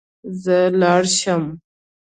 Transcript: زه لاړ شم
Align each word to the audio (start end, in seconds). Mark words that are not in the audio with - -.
زه 0.43 0.57
لاړ 0.79 1.01
شم 1.19 1.43